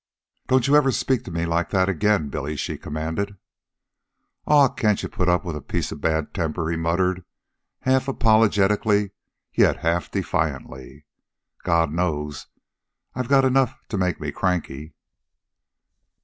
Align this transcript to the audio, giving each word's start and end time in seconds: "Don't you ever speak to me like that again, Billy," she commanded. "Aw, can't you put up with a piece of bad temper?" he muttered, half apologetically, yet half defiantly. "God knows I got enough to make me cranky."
"Don't 0.47 0.67
you 0.67 0.75
ever 0.75 0.91
speak 0.91 1.25
to 1.25 1.31
me 1.31 1.45
like 1.45 1.69
that 1.69 1.87
again, 1.87 2.29
Billy," 2.29 2.55
she 2.55 2.75
commanded. 2.75 3.37
"Aw, 4.47 4.69
can't 4.69 5.03
you 5.03 5.07
put 5.07 5.29
up 5.29 5.45
with 5.45 5.55
a 5.55 5.61
piece 5.61 5.91
of 5.91 6.01
bad 6.01 6.33
temper?" 6.33 6.71
he 6.71 6.75
muttered, 6.75 7.23
half 7.81 8.07
apologetically, 8.07 9.11
yet 9.53 9.77
half 9.81 10.09
defiantly. 10.09 11.05
"God 11.61 11.91
knows 11.91 12.47
I 13.13 13.21
got 13.21 13.45
enough 13.45 13.79
to 13.89 13.97
make 13.99 14.19
me 14.19 14.31
cranky." 14.31 14.95